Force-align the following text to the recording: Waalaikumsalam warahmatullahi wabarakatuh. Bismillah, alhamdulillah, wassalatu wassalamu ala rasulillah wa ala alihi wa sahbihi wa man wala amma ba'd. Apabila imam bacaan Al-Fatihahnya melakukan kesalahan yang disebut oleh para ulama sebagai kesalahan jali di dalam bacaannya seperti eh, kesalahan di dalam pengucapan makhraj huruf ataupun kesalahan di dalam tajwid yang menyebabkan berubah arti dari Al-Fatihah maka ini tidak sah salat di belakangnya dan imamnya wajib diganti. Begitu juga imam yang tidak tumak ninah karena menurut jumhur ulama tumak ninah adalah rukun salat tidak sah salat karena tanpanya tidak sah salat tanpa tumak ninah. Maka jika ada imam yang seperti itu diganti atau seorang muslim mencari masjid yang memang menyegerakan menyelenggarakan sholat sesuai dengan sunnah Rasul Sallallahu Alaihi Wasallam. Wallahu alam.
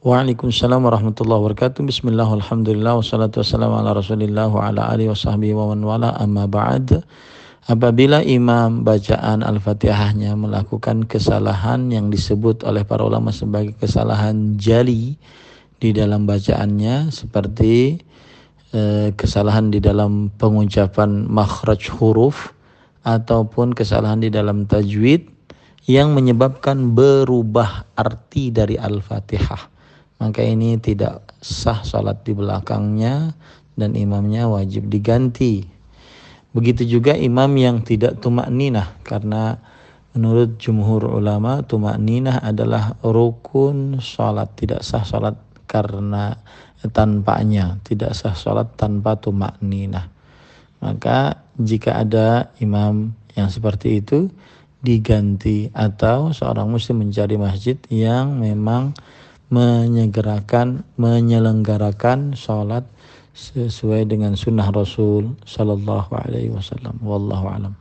Waalaikumsalam 0.00 0.80
warahmatullahi 0.80 1.44
wabarakatuh. 1.44 1.84
Bismillah, 1.84 2.24
alhamdulillah, 2.24 2.96
wassalatu 3.04 3.44
wassalamu 3.44 3.84
ala 3.84 3.92
rasulillah 3.92 4.48
wa 4.48 4.64
ala 4.64 4.88
alihi 4.96 5.12
wa 5.12 5.20
sahbihi 5.20 5.52
wa 5.52 5.76
man 5.76 5.84
wala 5.84 6.16
amma 6.16 6.48
ba'd. 6.48 7.04
Apabila 7.68 8.24
imam 8.24 8.80
bacaan 8.80 9.44
Al-Fatihahnya 9.44 10.40
melakukan 10.40 11.04
kesalahan 11.04 11.92
yang 11.92 12.08
disebut 12.08 12.64
oleh 12.64 12.80
para 12.88 13.04
ulama 13.04 13.28
sebagai 13.28 13.76
kesalahan 13.76 14.56
jali 14.56 15.20
di 15.76 15.92
dalam 15.92 16.24
bacaannya 16.24 17.12
seperti 17.12 18.00
eh, 18.72 19.12
kesalahan 19.12 19.68
di 19.68 19.84
dalam 19.84 20.32
pengucapan 20.32 21.28
makhraj 21.28 21.92
huruf 21.92 22.56
ataupun 23.04 23.76
kesalahan 23.76 24.24
di 24.24 24.32
dalam 24.32 24.64
tajwid 24.64 25.28
yang 25.84 26.16
menyebabkan 26.16 26.96
berubah 26.96 27.84
arti 28.00 28.48
dari 28.48 28.80
Al-Fatihah 28.80 29.76
maka 30.20 30.44
ini 30.44 30.76
tidak 30.76 31.32
sah 31.40 31.80
salat 31.80 32.20
di 32.28 32.36
belakangnya 32.36 33.32
dan 33.74 33.96
imamnya 33.96 34.44
wajib 34.46 34.92
diganti. 34.92 35.64
Begitu 36.52 36.84
juga 36.84 37.16
imam 37.16 37.48
yang 37.56 37.80
tidak 37.80 38.20
tumak 38.20 38.52
ninah 38.52 39.00
karena 39.00 39.56
menurut 40.12 40.60
jumhur 40.60 41.08
ulama 41.08 41.64
tumak 41.64 41.96
ninah 41.96 42.44
adalah 42.44 43.00
rukun 43.00 44.04
salat 44.04 44.52
tidak 44.60 44.84
sah 44.84 45.06
salat 45.08 45.40
karena 45.64 46.36
tanpanya 46.92 47.80
tidak 47.80 48.12
sah 48.12 48.36
salat 48.36 48.68
tanpa 48.76 49.16
tumak 49.16 49.56
ninah. 49.64 50.12
Maka 50.84 51.40
jika 51.56 51.96
ada 51.96 52.52
imam 52.60 53.16
yang 53.36 53.48
seperti 53.48 54.04
itu 54.04 54.28
diganti 54.80 55.68
atau 55.76 56.32
seorang 56.32 56.68
muslim 56.68 57.04
mencari 57.04 57.36
masjid 57.36 57.76
yang 57.92 58.36
memang 58.40 58.96
menyegerakan 59.50 60.86
menyelenggarakan 60.94 62.38
sholat 62.38 62.86
sesuai 63.34 64.06
dengan 64.06 64.38
sunnah 64.38 64.70
Rasul 64.70 65.34
Sallallahu 65.46 66.10
Alaihi 66.14 66.54
Wasallam. 66.54 66.98
Wallahu 67.02 67.46
alam. 67.50 67.74